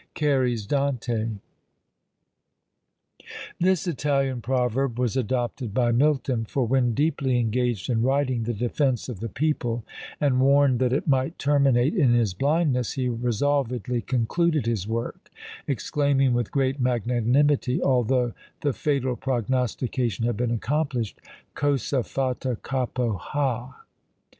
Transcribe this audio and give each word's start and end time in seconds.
CARY'S 0.15 0.65
Dante. 0.65 1.27
This 3.59 3.85
Italian 3.85 4.41
proverb 4.41 4.97
was 4.97 5.15
adopted 5.15 5.75
by 5.75 5.91
Milton; 5.91 6.43
for 6.45 6.65
when 6.65 6.95
deeply 6.95 7.37
engaged 7.37 7.87
in 7.87 8.01
writing 8.01 8.41
"The 8.41 8.53
Defence 8.55 9.09
of 9.09 9.19
the 9.19 9.29
People," 9.29 9.83
and 10.19 10.39
warned 10.41 10.79
that 10.79 10.91
it 10.91 11.07
might 11.07 11.37
terminate 11.37 11.93
in 11.93 12.15
his 12.15 12.33
blindness, 12.33 12.93
he 12.93 13.09
resolvedly 13.09 14.01
concluded 14.01 14.65
his 14.65 14.87
work, 14.87 15.29
exclaiming 15.67 16.33
with 16.33 16.49
great 16.49 16.79
magnanimity, 16.79 17.79
although 17.79 18.33
the 18.61 18.73
fatal 18.73 19.15
prognostication 19.15 20.25
had 20.25 20.35
been 20.35 20.49
accomplished, 20.49 21.21
_cosa 21.55 22.03
fatta 22.03 22.55
capo 22.63 23.13
ha! 23.17 23.83